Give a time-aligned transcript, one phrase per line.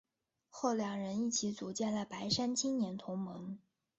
[0.49, 3.59] 后两人一起组建了白山青年同盟。